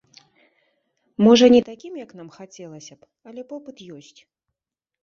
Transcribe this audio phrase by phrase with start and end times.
[1.25, 4.19] Можа, не такім, як нам хацелася б, але попыт ёсць.